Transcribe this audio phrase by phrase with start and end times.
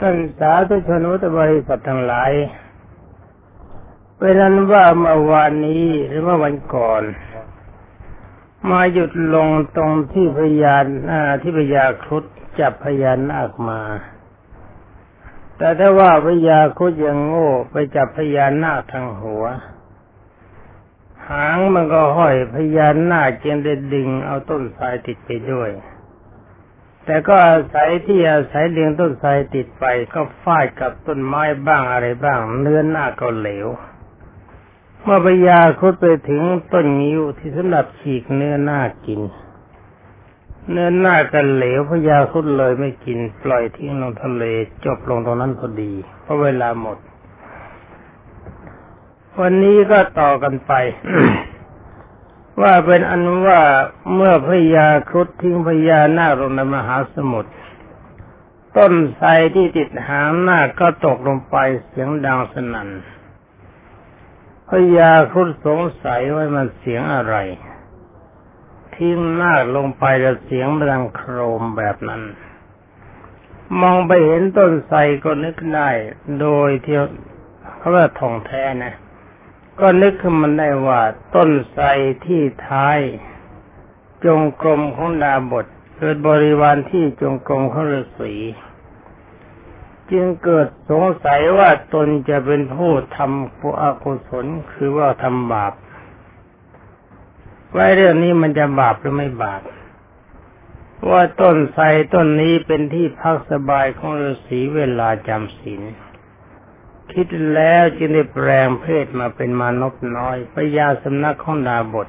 [0.00, 2.32] ท่านสาธุชนุตบริษัททั้งหลาย
[4.18, 7.02] เป็นนั้นว่าเมื่อวานนี้หรือเมื่อวันก่อน
[8.70, 10.84] มาหยุดลงตรงที่พยาน
[11.42, 12.24] ที่พยาครุฑ
[12.60, 13.80] จับพยานนาคมา
[15.56, 19.44] แต่ถ้าว่าพยาครุฑยังโง่ไปจับพยานนาคทางหัว
[21.28, 25.70] หางมันก็ห้อยพยานนาคจึงได้ดึงเอาต้นสายติดไปด้วย
[27.04, 33.68] แต่ก็อาศัยที่อาศัยเลี้ยงต้นไทรติดไปก็ฟาดกับต้นไม้บ้างอะไรบ้าง เนื้อหน้าก็เหลว
[35.02, 39.20] เมื่อพยาคุดไปถึงต้นงิ้วที่สำหรับฉีกเนื้อหน้ากิน
[40.70, 44.44] เนื้อหน้ากันเหลวพยาคุดเลยไม่กิน ปล่อยทิ้งลงทะเล
[44.84, 46.98] จบลงตรงนั้นพอดีเพราะเวลาหมด
[49.40, 50.72] วันนี้ก็ต่อกันไป
[52.62, 53.62] ว่าเป็นอันว่า
[54.14, 57.52] เมื่อพญาครุฑทิ้งพญานาคลงในมหาสมุทร
[58.76, 62.88] ต้นไทรที่ติดหางนาคก็ตกลงไปเสียงดังสนั่น
[64.68, 67.36] พญาครุฑสงสัยว่ามันเสียงอะไร
[68.94, 72.22] ทิ้งนาคลงไปแล้วเสียงดังโครมแบบนั้น
[73.80, 75.90] มองไปเห็นต้นไทรก็นึกได้
[76.40, 76.96] โดยที่
[77.78, 78.94] เขาว่าทองแท้นะ
[79.80, 81.00] ก็นึกขึ้นมันได้ว่า
[81.34, 81.86] ต้นไทร
[82.26, 82.98] ที่ท้าย
[84.24, 88.34] จงกรมของดาบทเกิดบริวารที่จงกรมของฤาษี
[90.10, 95.72] จึงเกิดสงสัยว่าตนจะเป็นผู้ทำปุอกุศลคือว่าทำบาป
[97.74, 99.62] ว่าเรื่องนี้มันจะบาปหรือไม่บาป
[101.10, 101.84] ว่าต้นไทร
[102.14, 105.82] ต้นนี้เป็นที่พักสบายของฤาษีเวลาจำศีล
[107.12, 112.08] คิดแล้วจึงได้แปลงเพศมาเป็นมานพน้อยพยาสำนักของดาบท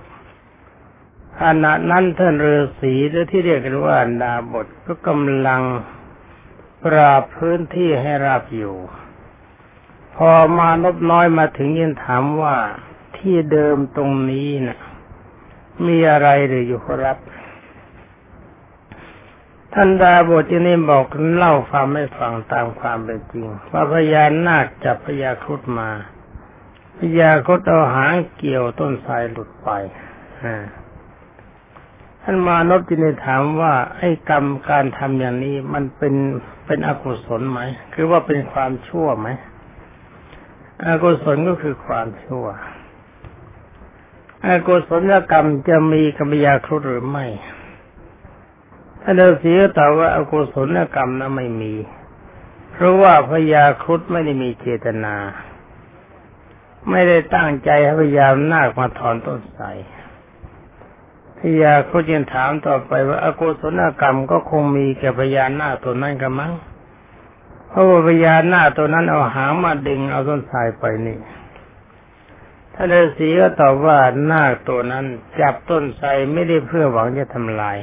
[1.39, 5.61] ขณะนั้นท่านฤาษีหรือที่เรียกกันว่าดาบทก็กำลัง
[6.83, 8.75] ปราบพื้นที่ให้ราบอยู่
[10.15, 12.55] พอมานพน้อยมาถึงยินถามว่า
[13.17, 14.79] ที่เดิมตรงนี้นะ่ะ
[15.87, 17.17] มีอะไรหรืออยู่ครับ
[19.73, 21.05] ท่านดาบทที่นี่บอก
[21.35, 25.89] เล่าความไม่ฟังตามความเป็นจริง ว่าพญานาคจับพญาครุฑมา
[26.97, 29.69] พญาครุฑเอาหางเกี่ยวต้นทรายหลุดไป
[32.23, 36.15] ท่านมานพจินีถามว่า ไอ้กรรมการทำอย่างนี้มันเป็น
[36.65, 37.59] เป็นอกุศลไหม
[37.93, 39.27] คือว่าเป็นความชั่วไหม
[40.85, 42.45] อกุศลก็คือความชั่ว
[44.47, 51.73] อกุศลกรรมจะมีกับพญาครุฑหรือไม่านฤาษีก็ตอบว่าอากุศลกรรมนั้นไม่มี
[52.71, 55.15] เพราะว่าพญาครุฑไม่ได้มีเจตนา
[56.89, 59.65] ไม่ได้ตั้งใจให้พญานาคมาถอนต้นไทร
[61.37, 66.53] พญาครุฑยังถามต่อไปว่าอากุศลกรรมก็คงมีแก่พญานาคตัวนั้นกันมั้ง
[67.69, 71.17] เพราะว่าพญานาคตัวนั้นเอาหางมาดึงเอาต้นไทรไปนี่
[72.73, 73.97] ท่านฤาษีก็ตอบว่า
[74.31, 75.05] นาคตัวนั้น
[75.39, 77.77] จับต้นไทรไม่ได้เพื่อหวังจะทำลาย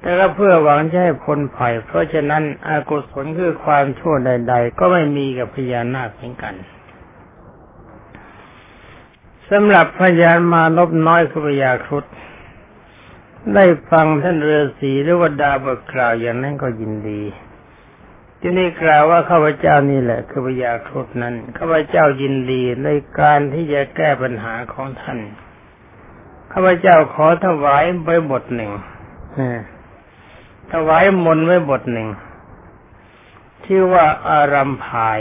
[0.00, 6.54] แต่ก็เพื่อหวังจะให้พ้นภัยเพราะฉะนั้นอากุศลคือความชั่วใด ๆ ก็ไม่มีกับพญานาคเหมือนกัน
[9.50, 12.04] สำหรับพญานมานบน้อยคือพญาครุฑ
[13.54, 17.22] ได้ฟังท่านเรือสีหรือว่าดาบทกล่าวอย่างนั้นก็ยินดี
[18.40, 22.88] ที่นี่กล่าวว่าข้าพเจ้านี่แหละ คือพญาครุฑนั้นข้าพเจ้ายินดีใน
[23.20, 25.18] การที่จะแก้ปัญหาของท่าน
[26.52, 28.72] ข้าพเจ้าขอถวายไปบทหนึ่ง
[30.72, 32.08] ถวายมนไว้บทหนึ่ง
[33.64, 35.20] ชื่อว่าอารัมพาย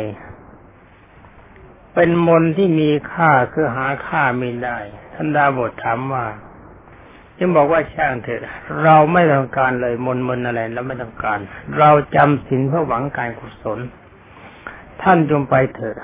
[1.94, 4.78] เป็นมนที่มีค่าคือหาค่าไม่ได้
[5.13, 6.25] ท่านดาบทถามว่า
[7.38, 8.40] จึงบอกว่าช่างเถิด
[8.84, 11.40] เราไม่ต้องการเลยมนมนอะไรเราไม่ต้องการ
[11.78, 13.80] เราจำศีลเพื่อหวังการกุศล
[15.02, 15.96] ท่านจงไปเถิด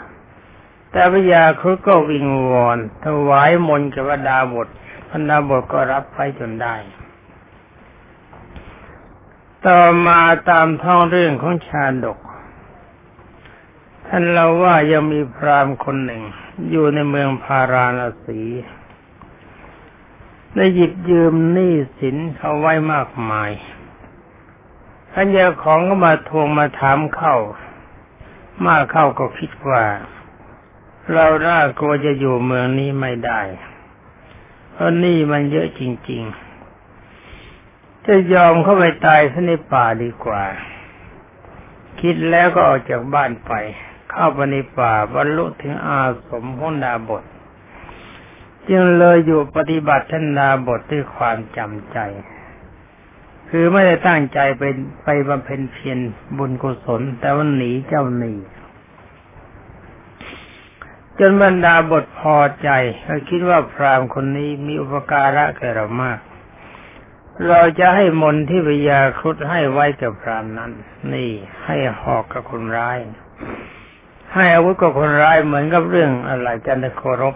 [0.91, 4.67] แต่พญาครุก็วิงวอนถวายมนกับดาบท
[5.09, 6.75] พันดาบทก็รับไปจนได้
[9.67, 12.19] ต่อมาตามท้องเรื่องของชาดก
[14.07, 16.23] ท่านเราว่ายังมีพราหมณ์คนหนึ่ง
[16.69, 18.41] อยู่ในเมืองพาราณสี
[20.55, 23.51] ได้หยิบยืมหนี้สินเขาไว้มากมาย
[25.11, 27.35] ท่านเจ้าของก็มาทวงมาถามเข้า
[28.65, 29.83] มากเข้าก็คิดว่า
[31.13, 33.41] เราน่ากลัวจะอยู่เมืองนี้ไม่ได้
[34.71, 36.42] เพราะหนี้มันเยอะจริง ๆ
[38.07, 40.43] จะยอมเข้าไปตายซะในป่าดีกว่า
[42.01, 43.53] คิดแล้วก็ออกจากบ้านไป
[44.11, 47.23] เข้าไปในป่าบรรลุถึงอาสมพ้นดาบท
[48.69, 51.97] จึงเลยอยู่ปฏิบัติท่านดาบทด้วยความจำใจ
[53.49, 55.99] คือไม่ได้ตั้งใจเป็นไปบำเพ็ญเพียร
[56.37, 58.33] บุญกุศล แต่ว่าหนีเจ้าหนี
[61.19, 62.69] จนบรรดาบทพอใจ
[63.03, 66.19] เขาคิดว่าพรามคนนี้มีอุปการะแก่เรามาก
[67.49, 70.71] เราจะให้มนที่พยาครุฑให้ไว้กับพรามนั้น
[71.13, 71.29] นี่
[71.65, 72.97] ให้หอกกับคนร้าย
[74.33, 77.35] ให้อาวุธกับคนร้ายเหมือนกับเรื่องอะไรจันทโครบ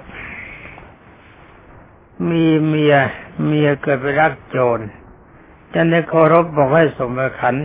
[2.29, 2.95] มีเมีย
[3.45, 4.79] เมียเกิดไปรักโจร
[5.73, 7.55] จันทโครบบอกให้สมประขัน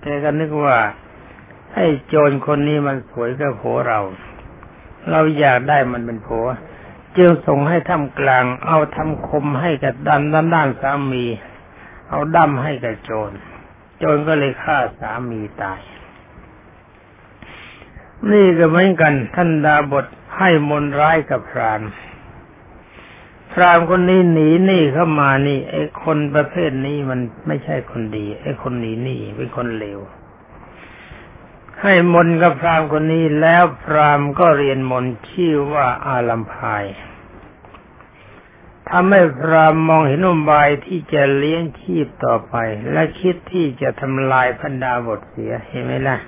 [0.00, 0.78] แกก็นึกว่า
[1.74, 4.00] ให้โจรคนนี้มันสวยกับผัวเรา
[5.10, 6.46] เราอยากได้มันเป็นผัว
[7.16, 11.24] จึงส่งให้ทำกลาง เอาทำคมให้กับด้านด้านด้านสามี
[12.08, 13.30] เอาดั้มให้กับโจร
[13.98, 15.80] โจรก็เลยฆ่าสามีตาย
[18.32, 20.06] นี่ก็เหมือนกัน ท่านดาบท
[20.36, 21.80] ให้มนร้ายกับพราน
[23.52, 29.98] พรามคนนี้หนีหนี่เข้ามานี่ไอ้คนประเภทนี้มันไม่ใช่คนดี ไอ้คนหนีหนี่เป็นคนเลว
[31.82, 36.84] ให้มนกับพรามคนนี้แล้วพรามก็เรียนมนชื่อว่าอาลัมพาย
[38.90, 42.54] ทำให้พรามมองเห็นอุบายที่จะเลี้ยงชีพต่อไป
[42.92, 46.18] และคิดที่จะทำลายพันดาบทเสียเห็นไหมล่ะ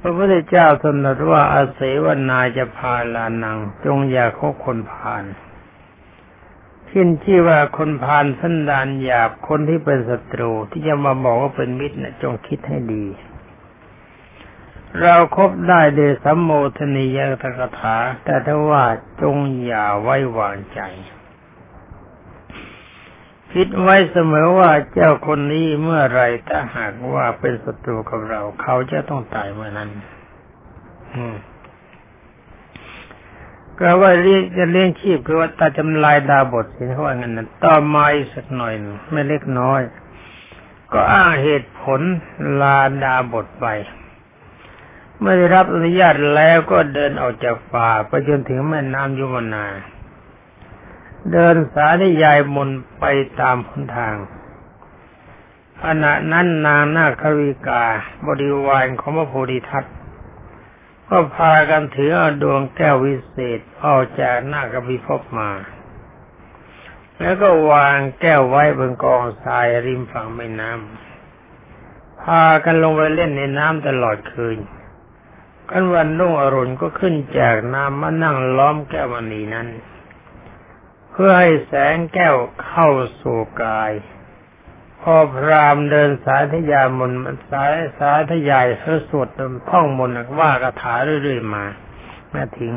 [0.00, 5.24] พระพุทธเจ้าทรงตรัสว่าอาเสวนาจะพาลานัง จงอย่าคบคนพาล
[6.90, 13.04] ขึ้นที่ว่าคนพาลสันดานหยาบคนที่เป็นศัตรูที่จะมาบอกว่าเป็นมิตรนะจงคิดให้ดี
[15.00, 18.84] เราครบได้เดยสัมโมทนียตกถา แต่ถ้าว่า
[19.20, 20.80] จงอย่าไว้วางใจ
[23.52, 29.90] คิดไว้เสมอว่าเจ้าคนนี้เมื่อไรถ้าหากว่าเป็นศัตรูกับเรา เขาจะต้องตายเมื่อนั้น
[31.14, 31.36] อืม
[33.78, 38.74] ก็ว่าเลี้ยงจะเลี้ยงชีพคือว่าตาจำลายดาบทสิเขาว่างั้นนะต่อมาอีกสักหน่อย
[39.12, 39.80] ไม่เล็กน้อย
[40.92, 42.00] ก็อ้างเหตุผล
[42.60, 43.66] ลาดาบทไป
[45.18, 49.64] เมื่อได้รับอนุญาตแล้วก็เดินออกจากป่าไปจนถึงแม่น้ำยุมนา
[51.32, 53.04] เดินสาธยายมนไป
[53.40, 54.16] ตามหนทาง
[55.82, 57.84] ขณะนั้นนางนาควิกา
[58.26, 59.84] บริวารของพระโพธิทัต
[61.08, 62.12] ก็พากันถือ
[62.42, 65.50] ดวงแก้ววิเศษออกจากนากพิภพมา
[67.18, 74.58] แล้วก็วางแก้วไว้บนกองทรายริมฝั่งแม่น้ำพากันลงไปเล่นในน้ำตลอดคืน
[75.70, 79.68] กันวันรุ่งอรุณก็ขึ้นจากน้ำมานั่งล้อมแก้วมณีนั้น
[81.20, 82.36] พื่อให้แสงแก้ว
[82.66, 82.88] เข้า
[83.20, 83.92] สู่กาย
[85.00, 87.12] พอพรามเดินสายทยามน
[87.50, 89.28] สายสายทยายเพื่อสวด
[89.70, 91.64] ท่องมนต์ว่าคาถาเรื่อยๆมา
[92.30, 92.72] แม้ถึง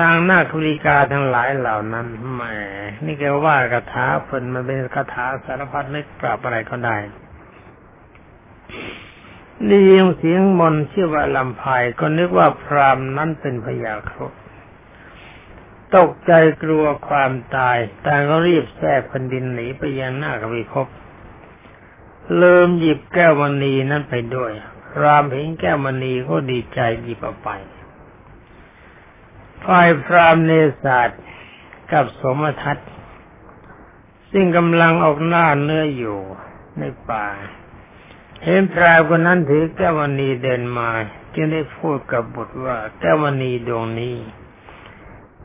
[0.00, 2.42] นางนาคุริกาทั้งหลายเหล่านั้นแหม
[3.04, 6.96] นี่แกว่าคาถาเพิ่นมันเป็นคาถาสารพัดนึกปราบอะไรก็ได้
[9.66, 14.26] ได้ยินเสียงมนชื่อว่าลำพายก็นึกว่าพรามนั้นเป็นพยาครุ
[15.96, 20.86] ตกใจกลัวความตาย แต่ก็รีบแทรกแผ่นดินหนีไปยังหน้ากวิภพ
[22.40, 24.52] ลืมหยิบแก้วมณีนั้นไปด้วย
[25.02, 27.50] รามเห็นแก้วมณีก็ดีใจหยิบเอาไป
[29.64, 30.52] ฝ่ายพรามเน
[30.82, 31.20] ศาสตร์
[31.92, 32.78] กับสมทัต
[34.32, 36.18] ซึ่งกำลังออกหน้าเนื้ออยู่
[36.78, 37.26] ในป่า
[38.44, 40.90] เห็นพรามคนนั้นถือแก้วมณีเดินมา
[41.34, 44.16] จึงได้พูดกับบุตรว่าแก้วมณีดวงนี้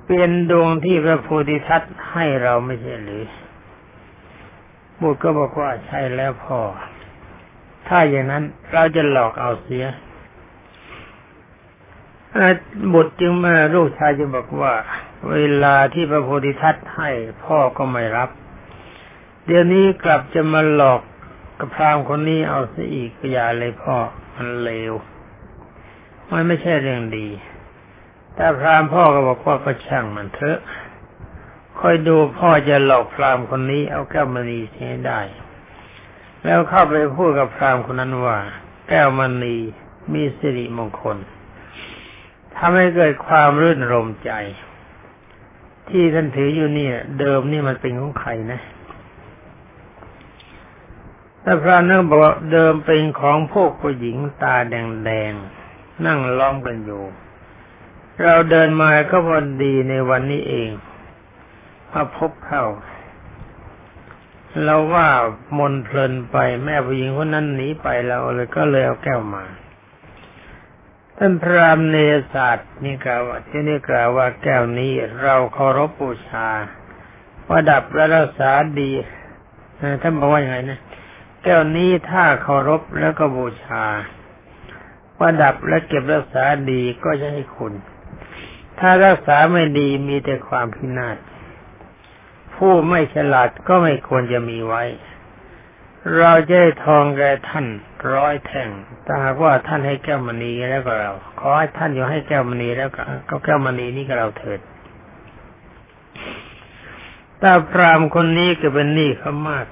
[0.07, 3.25] เป็นดวงที่พระโพธิทัตให้เราไม่ใช่หรือ
[5.01, 6.59] บุตรก็บอกว่าใช่แล้วพ่อ
[7.87, 9.85] ถ้าอย่างนั้นเราจะหลอกเอาเสีย
[12.93, 14.73] บุตรจึงมาลูกชายจึงบอกว่า
[15.31, 17.09] เวลาที่พระโพธิทัตให้
[17.43, 18.29] พ่อก็ไม่รับ
[19.45, 21.01] เดี๋ยวนี้กลับจะมาหลอก
[21.59, 23.95] กับพรามคนนี้เอาซะอีกอย่าเลยพ่อ
[24.35, 24.93] มันเลว
[26.31, 27.27] มันไม่ใช่เรื่องดี
[28.37, 30.59] แต่พรามพ่อก็บอกว่าก็ช่างมันเถอะ
[31.79, 35.19] คอยดูพ่อจะหลอกพรามคนนี้เอาแก้วมณีใช้ได้
[36.43, 38.37] แล้วเข้าไปพูดกับพรามคนนั้นว่า
[38.89, 39.57] แก้วมณี
[40.13, 41.17] มีสิริมงคล
[42.55, 44.31] ทำให้เกิดความรื่นรมใจ
[45.89, 46.87] ที่ท่านถืออยู่นี่
[47.19, 48.59] เดิมนี่มันเป็นของใครนะ
[51.41, 57.03] แต่พระนั่งบอกว่าเดิมเป็นของพวกผู้หญิงตาแดงๆนั่งล้อมกันอยู่
[58.23, 60.69] เราเดินมาก็พอดีในวันนี้เอง
[61.91, 62.65] มาพบเข้า
[64.63, 65.07] เราว่า
[65.57, 69.43] มนเพลินไปแม่ผู้หญิงคนนั้นหนีไปเราเลยก็เลยเอาแก้วมา
[71.17, 71.97] ท่านพระรามเน
[72.33, 76.47] ศาสตร์นี่กล่าวว่าที่นี่กล่าวว่าแก้วนี้เราเคารพบูชา
[77.47, 78.91] ประดับและรักษาดี
[80.01, 80.79] ท่านบอกว่าอย่างไรนะ
[81.43, 83.85] แก้วนี้ถ้าเคารพแล้วก็บูชา
[85.17, 87.73] ประดับและเก็บรักษาดีก็จะให้คุณ
[88.79, 91.17] ถ้ารักษาไม่ดีมีแต่ความพินาศ
[92.55, 94.83] ผู้ไม่ฉลาดก็ไม่ควรจะมีไว้
[96.17, 97.65] เราจะให้ทองแก่ท่าน
[98.13, 98.69] ร้อยแท่ง
[99.03, 102.89] แต่หากว่าท่านให้แก้วมณีแล้วก็เรา ขอให้ท่านอยู่ให้แก้วมณีแล้ว
[103.29, 104.59] ก็แก้วมณีนี่ก็เราเถิด
[107.41, 109.65] ตาพรามคนนี้ก็เป็นหนี้เขามาก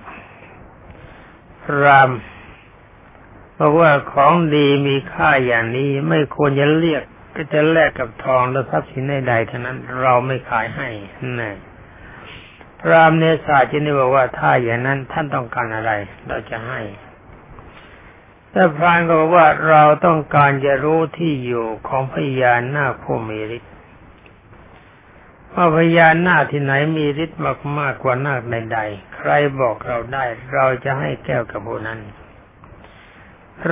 [1.63, 2.09] พราม
[3.57, 7.03] บอกว่าของดีมีค่าอย่างนี้ไม่ควรจะเรียก
[7.35, 10.87] ก็จะแลกกับทองและทรัพย์สินใดๆทั้งนั้น เราไม่ขายให้
[11.41, 11.51] น่
[12.81, 15.91] พรามเนศาจินีบอกว่าถ้าอย่างนั้นท่านต้องการอะไร
[16.27, 16.81] เราจะให้
[18.51, 23.73] แต่พรานก็บอกว่าเราต้องการจะรู้ที่อยู่ของพยานหน้าผู้มีฤทธิ์
[25.53, 31.99] ว่าพญานหน้าที่ไหนมีฤทธิ์มากมากกว่านาคใดๆใครบอกเราได้ เราจะให้แก้วกับผู้นั้น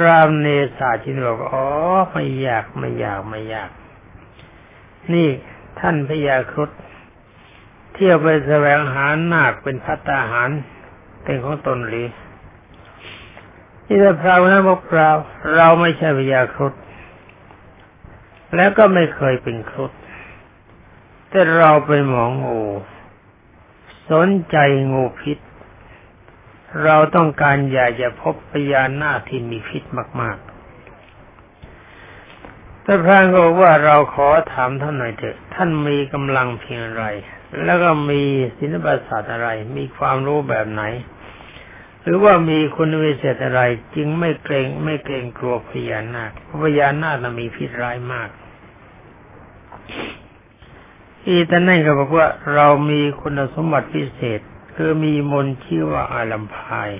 [0.01, 0.47] รามเน
[0.77, 1.65] สาชินบอกอ๋อ
[2.11, 3.69] ไม่อยากไม่อยากไม่อยาก
[5.13, 5.27] นี่
[5.79, 6.69] ท่านพญาครุฑ
[7.93, 10.49] เที่ยวไปแสวงหานาคเป็นพัตตาหาร
[11.23, 12.07] เป็นของตนหรือ
[13.85, 15.15] ที่แต่พราวนะบอกพราว
[15.55, 16.73] เราไม่ใช่พญาครุฑ
[18.55, 19.91] แล้วก็ไม่เคยเป็นครุฑ
[21.29, 22.61] แต่เราไปหมองงู
[24.11, 24.57] สนใจ
[24.91, 25.37] งูพิษ
[26.83, 29.83] เราต้องการอยากจะพบพญานาคที่มีพิษ
[30.21, 30.53] มากๆ
[32.83, 37.03] แต่พระก็ว่าเราขอถามท่านหน่อยเถอะ ท่านมีกำลังเพียงไร
[37.63, 38.21] แล้วก็มี
[38.57, 40.83] ศิลปศาสตร์อะไร มีความรู้แบบไหน
[42.03, 43.61] หรือว่ามีคุณวิเศษอะไร
[43.95, 46.31] จึงไม่เกรงไม่เกรงกลัวพญานาค
[46.63, 48.29] พญานาคมีพิษร้ายมาก
[51.27, 54.41] อีท่านนั่นก็บอกว่าเรามีคุณสมบัติพิเศษ
[54.75, 56.91] คือมีมนชื่อว่าอาลัมพาย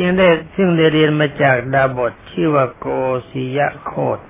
[0.00, 2.86] ยังได้ซึ่งได้เรียนมาจากดาบทชื่อว่าโก
[3.30, 4.20] ศิยะโคต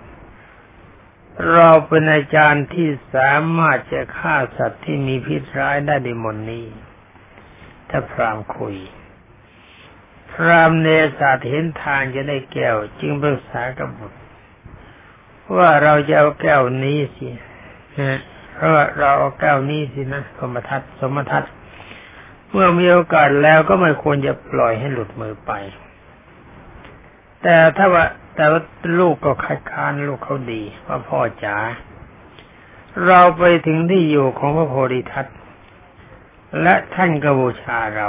[1.52, 6.66] เราเป็นอาจารย์ที่สามารถจะฆ่าสัตว์ที่มีพิษร้ายได้ด้วยมนนี้
[7.90, 8.76] ถ้าพรามคุย
[10.32, 14.18] พรามเนศาเห็นทางจะได้แก้ว จึงปรึกษากับบุตร
[15.56, 17.28] ว่าเราจะเอาแก้วนี้สิ
[17.98, 18.20] นะ
[18.54, 21.44] เพราะเราเอาแก้วนี้สินะสมทัศสมทัศ
[22.50, 25.52] เมื่อมีโอกาสแล้วก็ไม่ควรจะปล่อยให้หลุดมือไป
[27.42, 28.60] แต่ถ้าว่าแต่ว่า
[28.98, 31.56] ลูกก็คัดค้านลูกเขาดีว่าพ่อจ๋า
[33.06, 35.26] เราไปถึงที่อยู่ของพระโพธิทัต
[36.62, 38.08] และท่านกบูชาเรา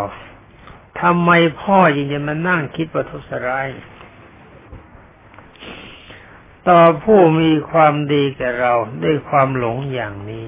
[1.01, 3.67] ทำไมพ่อยังจะมานั่งคิดประทุษร้าย
[6.70, 10.48] ต่อผู้มีความดีแก่เราด้วยความหลงอย่างนี้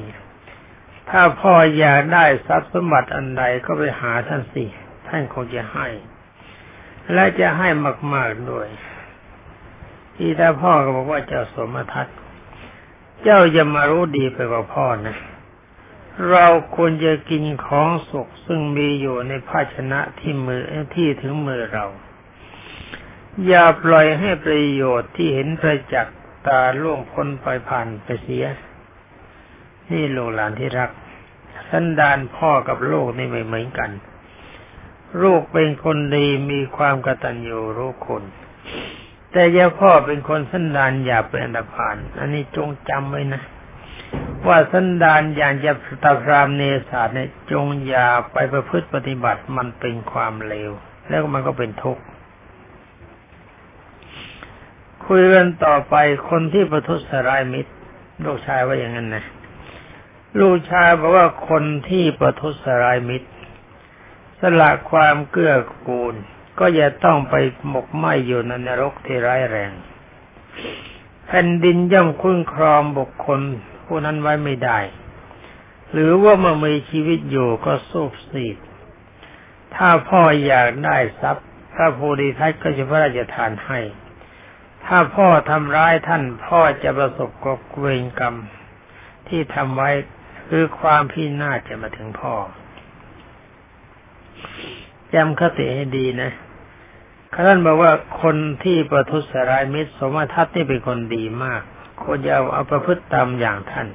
[1.10, 4.66] ถ้าพ่ออยากได้ทรัพย์สมบัติอันใดก็ไปหาท่านสิ
[5.08, 5.88] ท่านคงจะให้
[7.14, 7.68] และจะให้
[8.14, 8.68] มากๆด้วย
[10.16, 12.18] ที่ถ้าพ่อก็บอกว่าเจ้าสมทัศน์
[13.24, 15.18] เจ้าจะมารู้ดีไปกว่าพ่อนะ
[16.32, 20.64] เราควรจะกินของสุกซึ่งมีอยู่ในภาชนะที่มือ
[20.96, 21.86] ที่ถึงมือเรา
[23.48, 28.46] อย่าปล่อยให้ประโยชน์ที่เห็นประจักษ์ตาล่วงพ้นไปผ่านไปเสีย
[29.92, 30.90] นี่ลูกหลานที่รัก
[31.72, 33.90] สันดานพ่อกับลูกนี่ไม่เหมือนกัน
[35.24, 38.24] ลูกเป็นคนดีมีความกตัญญูรู้คน
[39.32, 43.42] แต่ย่าพ่อเป็นคนสันดานอย่าเป็นอันดพาน อันนี้จงจำไว้นะ
[44.48, 45.72] ว่าสันดานอย่างจะ
[46.04, 50.72] ตาพรามเนศาสเนี่ยจงอย่าไปประพฤติปฏิบัติมันเป็นความเลว
[51.08, 52.04] แล้วมันก็เป็นทุกข์
[55.06, 55.96] คุยกันต่อไป
[56.30, 57.72] คนที่ประทุษร้ายมิตร
[58.26, 59.24] ลูกชายว่าอย่างนั้นนะ
[60.38, 63.30] ลูกชายบอกว่าคนที่ประทุษร้ายมิตร
[64.40, 65.56] สละความเกื้อ
[65.88, 66.16] กูล
[66.60, 67.36] ก็อย่าต้องไป
[67.70, 69.72] หมกไหมอยู่ในนรกที่ร้ายแรง
[71.26, 73.42] แผ่นดินย่อมคุ้นครองบุคคล
[73.86, 74.80] ผู้นั้นไว้ไม่ได้
[75.92, 78.58] หรือว่าเมื่อมีชีวิตอยู่ก็สูบสีด
[79.76, 83.80] ถ้าพ่ออยากได้ทรัพย์พระโพธิทัตก็จะพระราชทานให้
[84.86, 88.36] ถ้าพ่อทำร้ายท่านพ่อจะประสบกับเวรกรรม
[89.28, 89.90] ที่ทำไว้
[90.50, 92.34] คือความพินาศจะมาถึงพ่อ
[95.14, 96.32] จำคติให้ดีนะ
[97.34, 97.92] ท่านบอกว่า
[98.22, 101.62] คนที่ประทุษร้ายมิตร สมทัศน์นี่เป็นคนดีมาก
[102.04, 103.88] ควรจะเอาอาประพฤติตามอย่างท่าน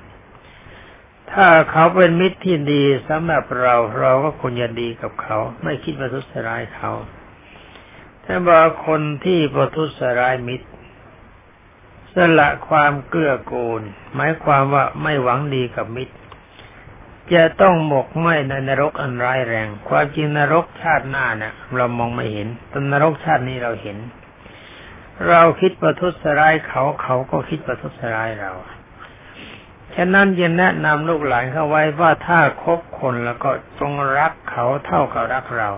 [1.32, 6.90] ถ้าเขาเป็นมิตรที่ดีสำหรับเราเราก็ควรจะดีกับเขา ไม่คิดประทุษร้ายเขา
[8.24, 10.68] ถ้าบอกคนที่ประทุษร้ายมิตร
[12.14, 13.82] สละความเกื้อกูล
[14.14, 16.14] หมายความว่าไม่หวังดีกับมิตร
[17.32, 23.96] จะต้องหมกไหมในนรกอันร้ายแรง ความจริงนรกชาติหน้าเนะ่ะ เรามองไม่เห็นแต่นรกชาตินี้เราเห็น
[25.28, 28.52] เราคิดประทุษร้ายเขาเขาก็คิดประทุษร้ายเรา
[29.94, 35.70] ฉะนั้นยังแนะนำลูกหลานเข้าไว้ว่าถ้าคบคนแล้วก็จงรักเขาเท่ากับรักเรา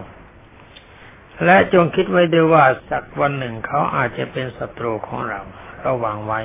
[1.45, 5.41] และจงคิดไว้ด้วยว่าสักวันหนึ่งเขาอาจจะเป็นศัตรูของเรา
[5.87, 6.41] ระวังไว้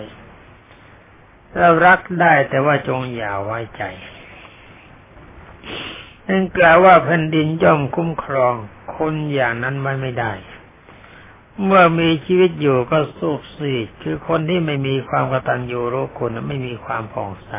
[1.57, 3.83] เรารักได้แต่ว่าจงอย่าไว้ใจ
[6.31, 8.55] นั่นกล่าวว่าแผ่นดินย่อมคุ้มครอง
[8.95, 10.33] คนอย่างนั้นไว้ไม่ได้
[11.65, 13.73] เมื่อมีชีวิตอยู่ก็สูบสี
[14.03, 17.51] คือคนที่ไม่มีความกตัญญูรู้คุณไม่มีความผ่องใส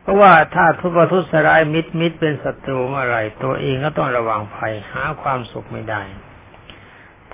[0.00, 6.02] เพราะว่าถ้าทุบทุสร้ายมิตรมิตรเป็นศัตรูเมื่อไรตัวเองก็ต้องระวังภัยหาความสุขไม่ได้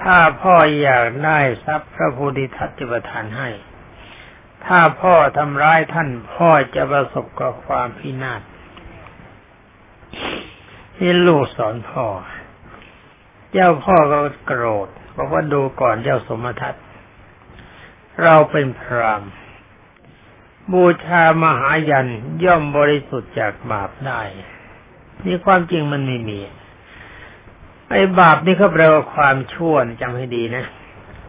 [0.02, 3.48] ถ้าพ่ออยากได้ทรัพย์พระพุทธทัตจิประทานให้
[4.66, 8.40] ถ้าพ่อทำร้ายท่านพ่อจะประสบกับความพินาศ
[10.98, 12.06] นี่ลูกสอนพ่อ
[13.52, 16.74] เจ้าพ่อก็โกรธบอกว่าดูก่อนเจ้าสมทัต
[18.22, 19.22] เราเป็นพราม
[20.72, 22.08] บูชามหายัน
[22.44, 24.22] ย่อมบริสุทธิ์จากบาปได้
[25.24, 26.40] นี่ความจริงมันไม่มี
[27.90, 30.66] ไอ้บาปนี่เขาแปลว่าความชั่วจำให้ดีนะ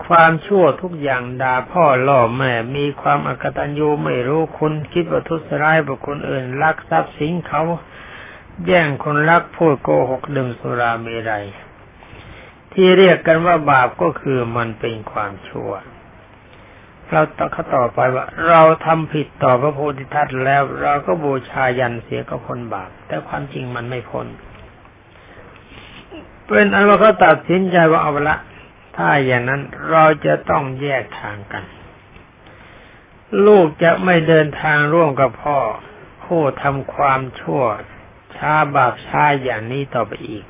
[0.06, 7.62] ความชั่วทุกอย่างด่าพ่อล่อแม่ มีความอกตัญญูไม่รู้คุณคิดว่าทุสร้ายบุคคลอื่นลักทรัพย์สินเขา
[8.68, 11.46] แย่งคนรักพูดโกหกดื่มสุราเมรัย
[12.74, 15.72] ที่เรียกกันว่าบาปก็คือมันเป็นความชั่ว
[17.10, 24.28] เราต่อเขาต่อไปว่า เราทำผิดต่อพระโพธิทัตแล้ว เราก็บูชายันเสียก็พ้นบาป แต่ความจริงมันไม่พ้น
[26.46, 28.38] เป็นอันว่าเขาตัดสินใจว่าเอาละ
[28.96, 31.64] ถ้าอย่างนั้นเราจะต้องแยกทางกัน
[33.46, 35.60] ลูกจะไม่เดินทางร่วมกับพ่อ
[36.26, 37.64] ผู้ทำความชั่ว
[38.38, 40.46] ช้าบาปช้าอย่างนี้ต่อไปอีก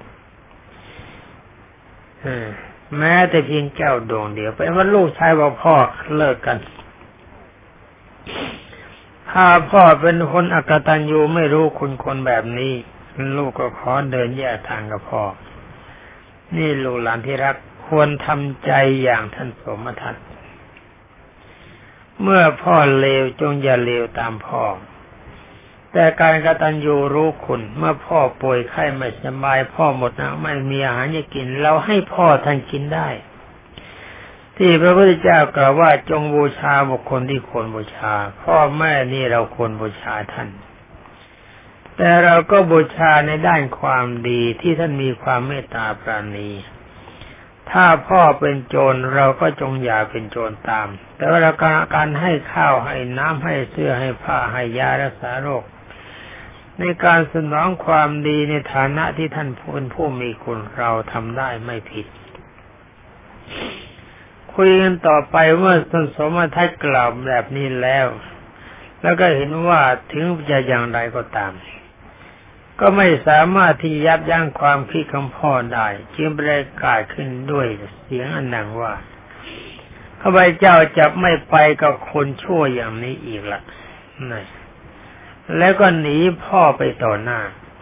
[2.26, 2.28] อ
[2.98, 5.76] แม้แต่เพียงเจ้าดวงเดียวเป็นว่าลูกชายว่าพ่อ
[6.16, 6.58] เลิกกัน
[9.32, 12.74] ถ้าพ่อเป็นคนอักตัญญูไม่รู้คุณคนแบบนี้
[13.38, 15.24] ลูกก็ขอเดินแยกทางกับพ่อ
[16.56, 17.56] นี่ลูกหลานที่รัก
[17.88, 18.72] ควรทำใจ
[19.04, 20.16] อย่างท่านสมทัต
[22.22, 24.64] เมื่อพ่อเลวจงอย่าเลวตามพ่อ
[25.94, 33.10] แต่การกระตัญญูรู้คุณเมื่อพ่อป่วยไข้ไม่สบาย พ่อหมดนะไม่มีอาหารจะกิน เราให้พ่อท่านกินได้
[34.58, 40.50] ที่พระพุทธเจ้ากล่าวว่าจงบูชาบุคคลที่ควรบูชา พ่อแม่นี่เราควรบูชาท่าน
[41.98, 46.52] แต่เราก็บูชาในด้านความดีที่ท่านมีความเมตตาปราณี
[47.72, 51.40] ถ้าพ่อเป็นโจรเราก็จงอย่าเป็นโจรตาม แต่ว่า
[51.96, 55.64] การให้ข้าวให้น้ำให้เสื้อให้ผ้าให้ยารักษาโรค
[56.82, 62.08] ในการสนองความดีในฐานะที่ท่านเป็นผู้มีคุณเราทำได้ไม่ผิด
[64.54, 68.08] คุยกันต่อไปเมื่อท่านสมทัศกล่าวแบบนี้แล้ว
[69.02, 71.54] แล้วก็เห็นว่าถึงจะอย่างไรก็ตาม
[72.80, 77.68] ก็ไม่สามารถที่ยับยั้งความคิดของพ่อได้จึงประกาศขึ้นด้วย
[78.04, 78.94] เสียงอันหนังว่า
[80.22, 83.62] ข้าพเจ้าจะไม่ไปกับคนชั่วอย่างนี้อีกละ
[84.32, 84.44] นี่
[85.58, 87.40] แล้วก็หนีพ่อไปต่อหน้า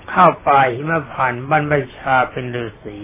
[0.10, 2.98] เข้าป่าหิมพานบรรพชาเป็นฤาษี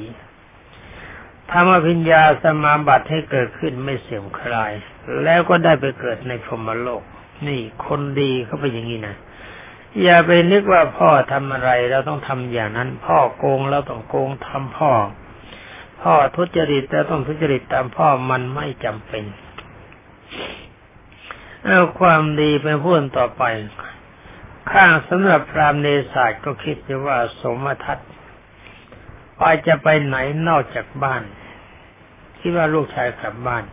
[1.52, 4.72] ทำอภิญญาสมาบัติให้เกิดขึ้นไม่เสื่อมคลาย
[5.24, 7.04] แล้วก็ได้ไปเกิดในพรหมโลก
[7.48, 9.16] นี่คนดีเขาไปอย่างนี้นะ
[10.04, 14.92] อย่าไปนึกว่าพ่อทำอะไรเราต้องทำอย่างนั้น พ่อโกงเราต้องโกงทำพ่อ
[16.02, 19.24] พ่อทุจริตเราต้องทุจริตตามพ่อมันไม่จำเป็น
[21.64, 23.44] เอาความดีเป็นพูดต่อไป
[24.72, 28.00] ข้างสำหรับพรามเนศาสก็คิดว่าสมทัต
[29.38, 31.24] ไปจะไปไหนนอกจากบ้าน
[32.40, 33.64] คิดว่าลูกชายกลับบ้าน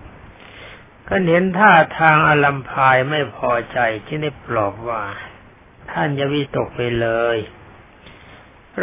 [1.08, 5.02] ก็เห็นท่าทางอลัมพายไม่พอใจที่ได้ปลอบว่า
[5.90, 7.38] ท่านจะวิตกไปเลย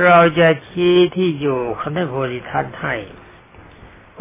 [0.03, 2.95] เราจะชี้ที่อยู่คันธโพธิทัตให้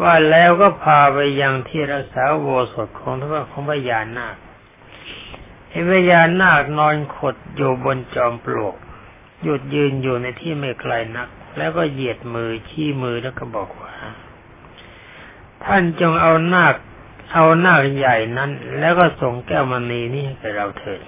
[0.01, 4.35] ว่าแล้วก็พาไปยังที่รักษาโวสดของทวของพญานาค
[5.69, 8.75] เห็นพญานาคนอนขดอยู่บนจอมปลวก
[9.43, 13.93] หยุดยืนอยู่ในที่ไม่ไกลนัก แล้วก็เหยียดมือชี้มือแล้วก็บอกว่า
[15.65, 16.75] ท่านจงเอานาค
[17.33, 21.01] เอานาคใหญ่นั้น แล้วก็ส่งแก้วมณีนี้ให้เราเถิด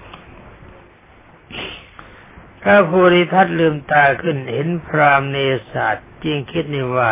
[2.62, 5.38] พระภูริทัตลืมตาขึ้นเห็นพรามเน
[5.72, 7.12] ศาสจริงคิดนี่ว่า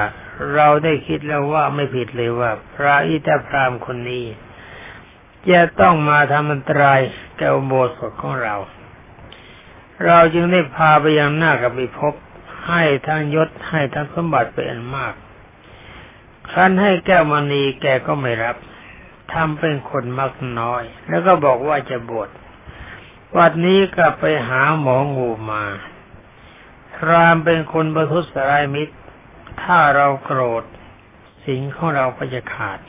[0.53, 4.25] เราได้คิดแล้วว่าไม่ผิดเลยว่า พระอิตาพรามคนนี้
[5.51, 6.99] จะต้องมาทำอันตราย
[7.37, 8.55] แก่อุโบสถของเรา
[10.05, 11.99] เราจึงได้พาไปยังหน้ากับไปพ
[12.67, 15.13] ให้ทั้งยศให้ทั้งสมบัติเป็นมาก
[16.49, 18.55] ครั้นให้แก้วมณีแกก็ไม่รับ
[19.33, 22.29] ทำเป็นคนมักน้อย แล้วก็บอกว่าจะบวช
[23.37, 25.63] วันนี้ก็ไปหาหมองูมา
[26.95, 28.95] พรามเป็นคนประทุษร้ายมิตร
[29.61, 30.63] ถ้าเราโกรธ
[31.45, 32.79] สิ่งของเราก็จะขาด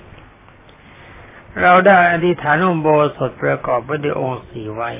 [1.60, 4.90] เราได้อธิษฐานอุโบสถประกอบไปด้วยองค์สีไว้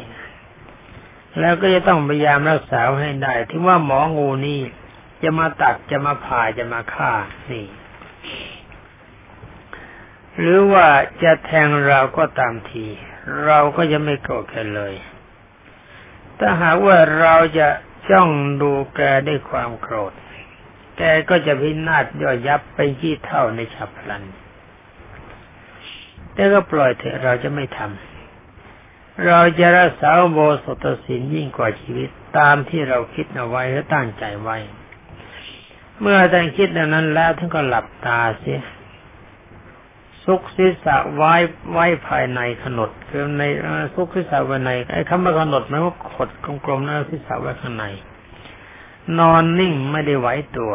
[1.39, 4.61] แล้วก็จะต้องพยายามรักษาให้ได้ที่ว่าหมองูนี่
[5.23, 7.13] จะมาตัดจะมาผ่าจะมาฆ่า
[7.51, 7.67] นี่
[10.39, 10.87] หรือว่า
[11.23, 12.87] จะแทงเราก็ตามที
[13.45, 14.95] เราก็จะไม่โกรธกันเลย
[16.39, 17.69] ถ้าหากว่าเราจะ
[18.11, 18.29] จ้อง
[18.63, 20.13] ดูแกด้วยความโกรธ
[20.99, 24.25] แกก็จะพินาศย่อยยับไปที่เท่าในฉับพลัน
[26.41, 34.57] แต่ก็ปล่อยเถอะเราจะไม่ทำเราจะรักษาโบสถศีลยิ่งกว่าชีวิตตามที่เราคิดเอาไว้และตั้งใจไว้
[36.01, 38.61] เมื่อท่านคิดดังนั้นแล้วท่านก็หลับตาเสีย
[40.25, 41.35] ซุกศีรษะไว้
[41.73, 43.43] ไว้ภายในขนดคือใน
[43.95, 46.29] ซุกศีรษะไว้ในไอ้คำว่าขนดหมายว่าขด
[46.65, 47.85] กลมๆนั่นศีรษะไว้ข้างใน
[49.19, 50.73] นอนนิ่งไม่ได้ไหวตัว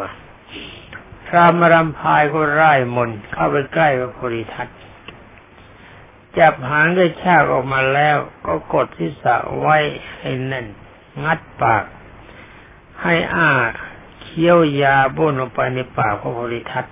[1.28, 4.70] พระมรำพายก็ไล่มนเข้าไปใกล้พระโพธิทัต
[6.40, 9.78] จับหางด้วยชากออกมาแล้ว ก็กดศีรษะไว้
[10.18, 10.68] ให้แน่น
[11.24, 11.84] งัดปาก
[13.02, 13.50] ให้อ้า
[14.22, 16.86] เคี้ยวยาบ้นลงไปในปากพระโพธิทัต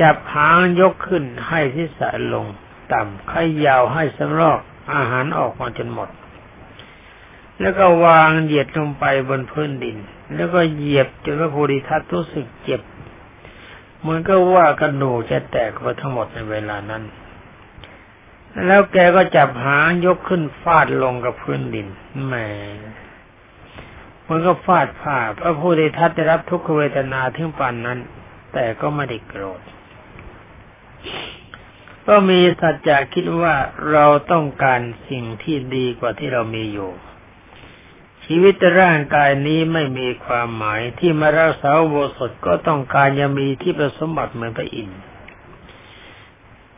[0.00, 2.00] จับหางยกขึ้นให้ทิศ
[2.32, 2.46] ลง
[2.92, 3.32] ต่ำข
[3.64, 4.60] ยาวให้สำรอก
[4.94, 6.08] อาหารออกมาจนหมด
[7.60, 9.96] แล้วก็วางเหยียดลงไปบนพื้นดิน
[10.34, 12.80] แล้วก็เหยียบจนพระโพธิทัตรู้สึกเจ็บ
[14.00, 17.02] เหมือนก็ว่ากระดูกจะแตกไปทั้งหมดในเวลานั้น
[18.66, 21.86] แล้วแกก็จับหางยกขึ้นฟาดลงกับพื้นดิน
[22.24, 22.34] แหม
[24.28, 27.98] มันก็ฟาดผ่าพระโพธิทัตได้รับทุกขเวทนาถึงปานนั้น
[28.52, 29.60] แต่ก็ไม่ได้โกรธ
[32.08, 33.54] ก็มีสัจจะคิดว่า
[33.90, 36.90] เราต้องการสิ่งที่ดีกว่าที่เรามีอยู่
[38.24, 45.00] ชีวิตร่างกายนี้ไม่มีความหมายที่มารักษาโบสถก็ต้องการยังมีที่ประสมบัติเหมือนพระอินทร์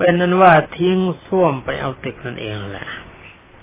[0.04, 2.88] เป็นนั้นว่าทิ้งส้วมไปเอาตึกนั่นเองแหละ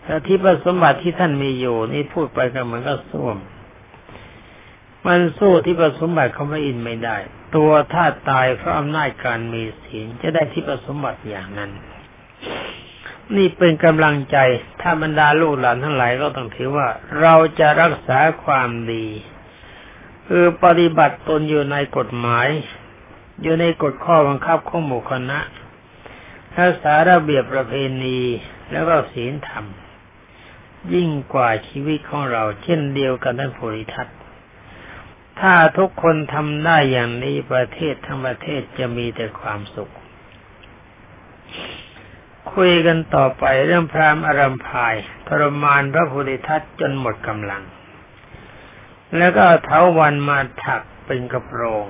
[0.03, 3.37] แต่ที่ประสมบัติที่ท่านมีอยู่นี่พูดไปก็เหมือนกับส้วม
[5.07, 7.17] มันสู้ที่ประสมบัติของพระอินทร์ไม่ได้
[7.55, 11.71] ตัวถ้าตายเพราะอำนาจการมีศีลจะได้ที่ประสมบัติอย่างนั้น
[13.35, 14.37] นี่เป็นกำลังใจ
[14.81, 16.87] ถ้าบรรดาลูกหลานทั้งหลายก็ต้องถือว่า
[17.21, 19.05] เราจะรักษาความดี
[20.27, 22.47] คือปฏิบัติตนอยู่ในกฎหมาย
[23.41, 25.39] อยู่ในกฎข้อบังคับของหมู่คณะ
[26.57, 28.19] รักษาระเบียบประเพณี
[28.71, 29.65] แล้วก็ศีลธรรม
[30.93, 34.07] ยิ่งกว่าชีวิตของเรา เช่นเดียวกันท่านโพธิทัต
[35.39, 39.93] ถ้าทุกคนทำได้อย่างนี้ประเทศทั้งประเทศจะมีแต่ความสุข
[42.53, 44.95] คุยกันต่อไปเรื่องพรามอารัมพาย
[45.27, 47.63] ทรมานพระพุทธทัตจนหมดกำลัง
[49.17, 51.85] แล้วก็เท้าวันมาถักเป็นกระโปรง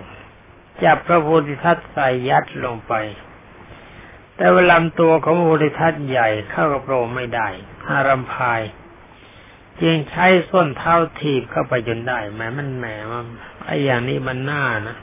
[0.83, 2.93] จับพระโพุทธทัตใส่ยัดลงไป
[4.39, 7.47] แต่เวลาตัวของพระพุทธทัตใหญ่เข้ากระโปรงไม่ได้
[7.91, 8.61] อารัมพาย
[9.81, 13.25] จึงใช้ส้นเท้าถีบเข้าไปจนได้แม้มันแหมมัน
[13.63, 14.97] ไอ้อย่างนี้มันน่านะ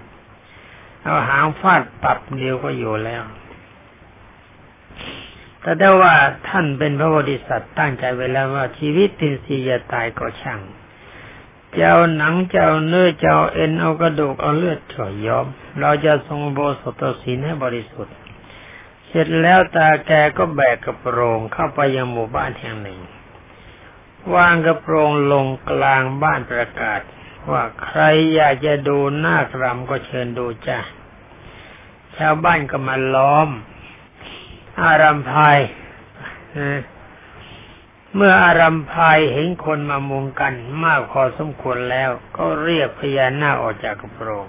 [1.03, 3.23] เอาหางฟาดปรับเดียวก็อยู่แล้ว
[5.61, 6.15] แต่ได้ว่า
[6.49, 10.61] ท่านเป็นพระบริษัทตั้งใจไว้แล้วว่าชีวิตตินสีจะตายก็ช่าง
[11.77, 15.47] จะเอาหนังจะเอาเนื้อจะเอาเอ็นเอากระดูกเอาเลือดถอยยอม
[15.81, 18.17] เราจะทรงโบสถศีลให้บริสุทธิ์
[19.17, 23.01] ร็จแล้วตาแกก็แบกกระโปรงเข้าไปยังหมู่บ้านแห่งหนึ่ง
[24.35, 27.01] วางกระโปรงลงกลางบ้านประกาศ
[27.51, 28.01] ว่าใคร
[28.35, 30.79] อยากจะดูหน้ากรำก็เชิญดูจ้ะ
[32.17, 33.49] ชาวบ้านก็มาล้อม
[34.83, 35.59] อารัมพาย
[38.15, 44.47] เมื่ออารัมพายเห็นคนมามุงกันมากพอสมควรแล้ว ก็เรียกพญานาคออกจากกระโปรง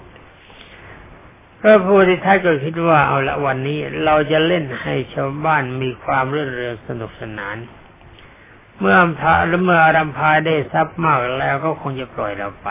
[1.62, 7.56] พระพุทธทัตก็คิดว่าเอาละวันนี้เราจะเล่นให้ชาวบ้านมีความรื่นเริงสนุกสนาน
[8.78, 12.68] เมื่อพระหรือเมื่ออารัมพายได้ทรัพย์มากแล้วก็คงจะปล่อยเราไป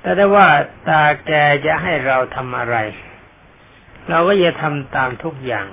[0.00, 0.46] แต่ถ้ว่า
[0.88, 1.30] ตาแก
[1.66, 2.76] จะให้เราทำอะไร
[4.08, 5.66] เราก็จะทำตามทุกอย่าง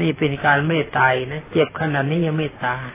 [0.00, 2.86] นี่เป็นการไม่ตายนะ เจ็บขนาดนี้ยังไม่ตาย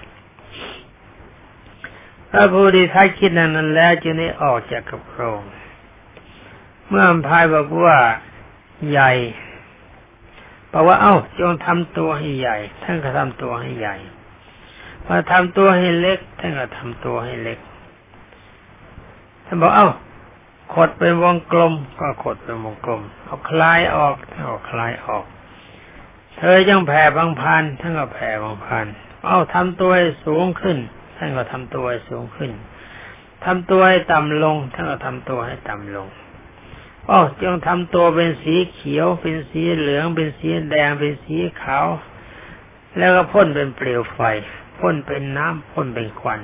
[2.32, 5.42] พระพุทธทัตคิดนั้นแล้วจึงได้ออกจากกระโปรง
[6.90, 7.98] เมื่อพายบอกว่า
[8.92, 9.12] ใหญ่
[10.72, 13.96] บอกว่าเอา้าจงทำตัวให้ใหญ่ ท่านก็ทำตัวให้ใหญ่
[15.08, 17.60] มาทำตัวให้เล็ก ท่านก็ทำตัวให้เล็ก
[19.46, 19.90] ท่านบอกเอ้า
[20.74, 25.26] ขดเป็นวงกลม ก็ขดเป็นวงกลม เอาคลายออกเอานก็คลายออก
[26.38, 28.86] เธอยังแผ่บางพันท่านก็แผ่บางพัน
[29.26, 30.78] เอาทำตัวให้สูงขึ้น
[31.18, 32.52] ท่านก็ทำตัวให้สูงขึ้น
[33.46, 36.08] ทำตัวให้ต่ำลง ท่านก็ทำตัวให้ต่ำลง
[37.10, 41.88] อ๋อจงทำตัวเป็นสีเขียว เป็นสีเหลือง เป็นสีแดง เป็นสีขาว
[42.98, 44.20] แล้วก็พ่นเป็นเปลวไฟ
[44.80, 46.42] พ่นเป็นน้ำพ่นเป็นควัน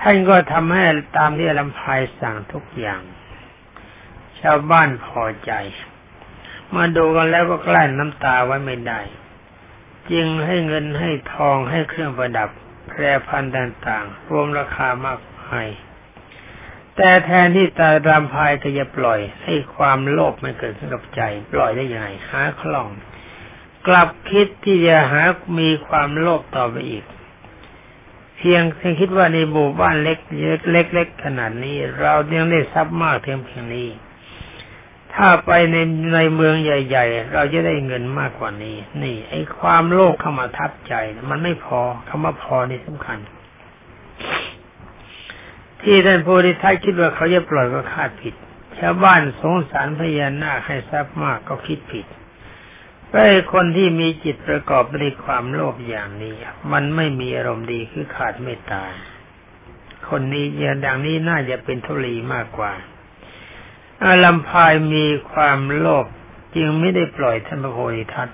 [0.00, 0.84] ท่านก็ทำให้
[1.16, 3.02] ตามที่ลำพายสั่งทุกอย่าง
[4.40, 5.52] ชาวบ้านพอใจ
[6.74, 9.00] มาดูกันแล้วก็กลั้นน้ำตาไว้ไม่ได้
[10.10, 12.50] จึงให้เงินให้ทองให้เครื่องประดับ
[12.88, 15.66] แพรพันต่างๆ รวมราคามากมาย
[17.00, 21.20] แต่แทนที่ตารำพายก็จะปล่อย ให้ความโลภไม่เกิดขึ้นกับใจ
[21.52, 22.88] ปล่อยได้ยังไงหาคล่อง
[23.86, 25.22] กลับคิดที่จะหา
[25.58, 27.04] มีความโลภต่อไปอีก
[28.36, 30.18] เพียงเพียงคิดว่าในหมู่บ้านเล็ก
[30.72, 33.88] เล็กๆขนาดนี้ เรายังได้ทรัพย์มากเพียงเพียงนี้
[35.14, 35.76] ถ้าไปใน
[36.14, 40.94] ในเมืองใหญ่ ๆ เราจะได้เงินมากกว่านี้ นี่ ไอ้ความโลภเข้ามาทับใจ
[41.30, 43.18] มันไม่พอคำว่าพอนี่สำคัญ
[45.82, 48.34] ที่ท่านโพธิทัตคิดว่าเขาจะปล่อยก็คาดผิด
[48.78, 52.06] ชาวบ้านสงสารพญานาคให้ทรัพย์มากก็คิดผิด
[53.10, 56.34] ไอ้คนที่มีจิตประกอบด้วยความโลภอย่างนี้
[56.72, 58.84] มันไม่มีอารมณ์ดีคือขาดเมตตา
[60.08, 62.72] คนนี้อย่างดังนี้น่าจะเป็นทุลีมากกว่า
[64.04, 66.06] อาลัมพายมีความโลภ
[66.56, 68.28] จึงไม่ได้ปล่อยท่านพระโพธิทัต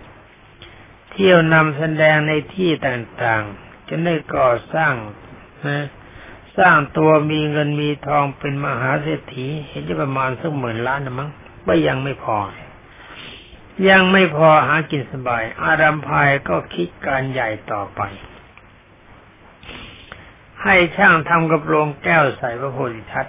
[1.10, 4.94] เที่ยวนำแสดงในที่ต่างๆ จะได้ก่อสร้าง
[5.68, 5.84] นะ
[6.58, 11.30] สร้างตัวมีเงินมีทองเป็นมหาเศรษฐีเห็นจะประมาณสักหมื่นล้านนะมั้ง
[11.66, 12.36] ก็ยังไม่พอ
[13.88, 18.00] ยังไม่พอหากินสบาย อารัมพายก็คิดการใหญ่ต่อไป
[20.62, 23.26] ให้ช่างทำกระโปรงแก้วใส่พระโพธิทัต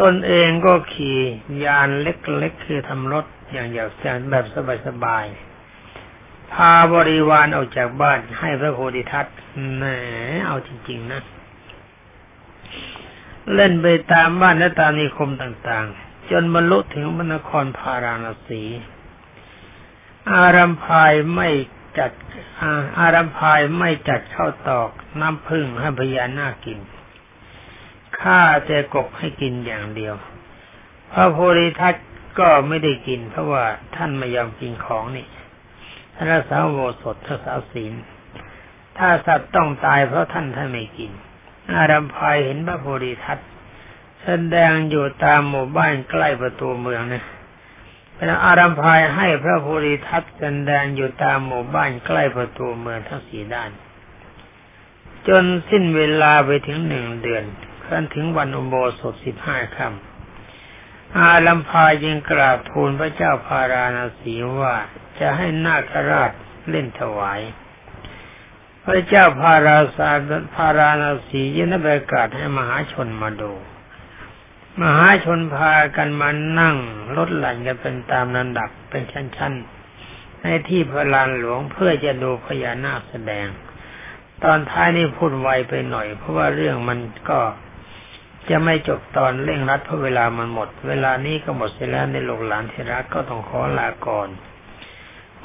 [0.00, 1.18] ตนเองก็ขี่
[1.64, 3.90] ยานเล็กๆคือทำรถอย่างหยาบ
[4.30, 4.44] แบบ
[4.86, 9.26] สบายๆพาบริวารออกจากบ้านให้พระโพธิทัต
[9.76, 9.84] แหม
[10.46, 11.22] เอาจริงๆนะ
[13.54, 18.62] เล่นไปตามบ้านและตามนิคมต่างๆ จนบรรลุถึงมณครพาราณสี
[20.32, 21.48] อารัมพายไม่
[21.98, 22.12] จัด
[22.60, 26.78] อาอารัมพายไม่จัดเข้าตอกน้ำพึ่งให้พญานาคกิน
[28.20, 30.14] ข้าแต่กบให้กินอย่างเดียว
[31.12, 31.94] พระโพธิทัต
[32.38, 33.64] ก็ไม่ได้กิน เพราะว่า
[33.96, 35.26] ท่านไม่ยอมกินของนี่
[36.14, 37.92] ท่านรักษาโวสดทักษาศีล
[38.98, 41.12] ถ้าสัตว์ต้องตายเพราะท่านท่านไม่กิน
[41.76, 43.38] อารัมพายเห็นพระโพธิทัต
[44.22, 47.24] แสดงอยู่ตามหมู่บ้านใกล้ประตูเมืองนะ
[48.14, 53.70] เป็นอารัมพายให้พระโพธิทัตแสดงอยู่ตามหมู่บ้านใกล้ประตูเมืองทั้งสี่ด้าน
[55.28, 57.44] จนสิ้นเวลาไปถึงหนึ่งเดือน
[57.84, 64.74] ขั้นถึงวันอุโบสถสิบห้าค่ำอารัมพายยังกราบทูลพระเจ้าพาราณสีว่า
[65.20, 66.30] จะให้นาคราช
[66.70, 67.40] เล่นถวาย
[68.90, 70.10] พระเจ้าพาราสา
[70.54, 73.52] พาราณสียินประกาศให้มหาชนมาดู
[74.82, 76.76] มหาชนพากันมานั่ง
[77.16, 83.46] ลดหลั่นกันเป็นตามลำดับเป็นชั้นๆ ในที่พระลานหลวงเพื่อจะดูพญานาคแสดง
[84.44, 86.98] ตอนท้ายนี่พูดไวไปหน่อย เพราะว่าเรื่องมัน
[87.30, 87.40] ก็
[88.50, 94.28] จะไม่จบตอนเร่งรัดเพราะเวลามันหมด เวลานี้ก็หมดเสียแล้วในโลกหลานที่รักก็ต้องขอลาก่อน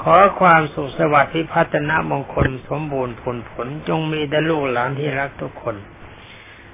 [0.02, 5.76] ขอความสุขสวัสดิ์พิพัฒนมงคลสมบูรณ์ผลผลจงมีแด่ลูกหลานที่รักทุกคน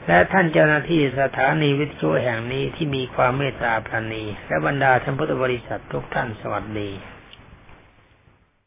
[0.07, 6.91] และท่านเจ้าหน้าที่สถานีวิทยุแห่งนี้ที่มีความเมตตาปราณี และบรรดาท่านพุทธบริษัททุกท่านสวัสดี